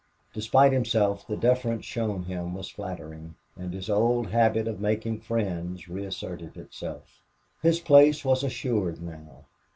[0.33, 5.87] Despite himself the deference shown him was flattering, and his old habit of making friends
[5.87, 7.21] reasserted itself.
[7.61, 9.45] His place was assured now.